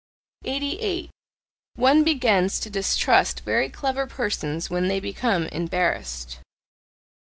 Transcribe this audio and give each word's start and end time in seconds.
88. 0.45 1.11
One 1.75 2.03
begins 2.03 2.59
to 2.61 2.71
distrust 2.71 3.41
very 3.41 3.69
clever 3.69 4.07
persons 4.07 4.67
when 4.67 4.87
they 4.87 4.99
become 4.99 5.43
embarrassed. 5.49 6.39